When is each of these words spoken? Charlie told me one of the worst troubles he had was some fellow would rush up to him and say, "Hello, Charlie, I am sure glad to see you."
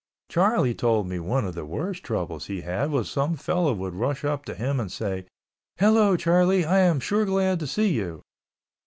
Charlie 0.31 0.73
told 0.73 1.07
me 1.07 1.19
one 1.19 1.45
of 1.45 1.53
the 1.53 1.63
worst 1.63 2.03
troubles 2.03 2.47
he 2.47 2.61
had 2.61 2.89
was 2.89 3.07
some 3.07 3.35
fellow 3.35 3.71
would 3.71 3.93
rush 3.93 4.25
up 4.25 4.45
to 4.45 4.55
him 4.55 4.79
and 4.79 4.91
say, 4.91 5.27
"Hello, 5.77 6.17
Charlie, 6.17 6.65
I 6.65 6.79
am 6.79 6.99
sure 6.99 7.23
glad 7.23 7.59
to 7.59 7.67
see 7.67 7.93
you." 7.93 8.23